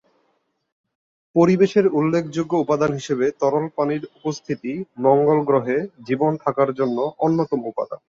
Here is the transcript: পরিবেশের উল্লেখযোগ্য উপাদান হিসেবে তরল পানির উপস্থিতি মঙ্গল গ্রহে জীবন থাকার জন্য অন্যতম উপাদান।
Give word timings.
পরিবেশের 1.35 1.85
উল্লেখযোগ্য 1.93 2.53
উপাদান 2.55 2.91
হিসেবে 2.93 3.25
তরল 3.39 3.65
পানির 3.75 4.03
উপস্থিতি 4.17 4.71
মঙ্গল 4.97 5.39
গ্রহে 5.43 5.77
জীবন 6.07 6.31
থাকার 6.37 6.69
জন্য 6.73 6.97
অন্যতম 7.19 7.59
উপাদান। 7.65 7.99